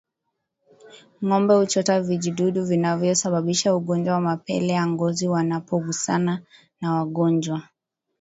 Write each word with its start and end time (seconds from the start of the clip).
Ngombe 1.23 1.53
huchota 1.55 2.01
vijidudu 2.01 2.65
vinavyosababisha 2.65 3.75
ugonjwa 3.75 4.13
wa 4.13 4.21
mapele 4.21 4.67
ya 4.73 4.87
ngozi 4.87 5.27
wanapogusana 5.27 6.41
na 6.81 6.93
wagonjwa 6.95 7.63